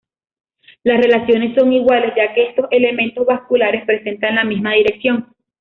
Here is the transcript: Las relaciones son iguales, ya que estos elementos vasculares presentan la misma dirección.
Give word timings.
Las 0.81 0.99
relaciones 0.99 1.53
son 1.53 1.71
iguales, 1.71 2.13
ya 2.17 2.33
que 2.33 2.45
estos 2.47 2.65
elementos 2.71 3.23
vasculares 3.23 3.85
presentan 3.85 4.33
la 4.33 4.43
misma 4.43 4.73
dirección. 4.73 5.27